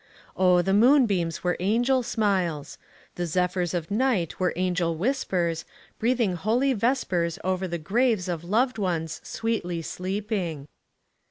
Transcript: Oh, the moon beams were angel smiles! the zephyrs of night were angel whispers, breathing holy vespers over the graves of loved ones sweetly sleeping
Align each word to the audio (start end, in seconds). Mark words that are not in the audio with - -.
Oh, 0.35 0.63
the 0.63 0.73
moon 0.73 1.05
beams 1.05 1.43
were 1.43 1.55
angel 1.59 2.01
smiles! 2.01 2.79
the 3.17 3.27
zephyrs 3.27 3.75
of 3.75 3.91
night 3.91 4.39
were 4.39 4.51
angel 4.55 4.95
whispers, 4.95 5.63
breathing 5.99 6.33
holy 6.33 6.73
vespers 6.73 7.37
over 7.43 7.67
the 7.67 7.77
graves 7.77 8.27
of 8.27 8.43
loved 8.43 8.79
ones 8.79 9.21
sweetly 9.23 9.83
sleeping 9.83 10.67